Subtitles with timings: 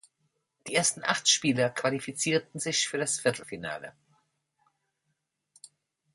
[0.65, 3.93] Die ersten acht Spieler qualifizierten sich für das Viertelfinale.